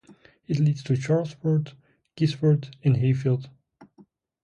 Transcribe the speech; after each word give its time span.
It 0.47 0.59
leads 0.59 0.81
to 0.85 0.93
Charlesworth, 0.95 1.75
Chisworth 2.17 2.71
and 2.83 2.97
Hayfield. 2.97 3.51